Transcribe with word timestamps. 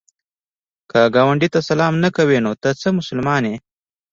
که 0.91 0.99
ګاونډي 1.15 1.47
ته 1.53 1.59
سلام 1.69 1.93
نه 2.03 2.09
کوې، 2.15 2.37
نو 2.45 2.51
ته 2.61 2.69
څه 2.81 2.87
مسلمان 2.99 3.43
یې؟ 3.49 3.55